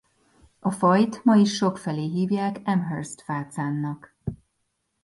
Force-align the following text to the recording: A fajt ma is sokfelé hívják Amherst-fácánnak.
A 0.59 0.71
fajt 0.71 1.23
ma 1.23 1.35
is 1.35 1.55
sokfelé 1.55 2.07
hívják 2.09 2.61
Amherst-fácánnak. 2.63 4.15